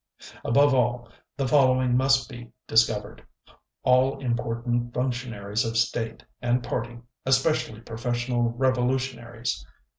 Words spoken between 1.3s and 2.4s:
the following must